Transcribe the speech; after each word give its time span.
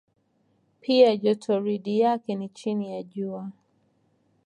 Pia 0.81 1.17
jotoridi 1.17 1.99
yake 1.99 2.35
ni 2.35 2.49
chini 2.49 2.91
ya 2.93 3.03
Jua. 3.03 3.49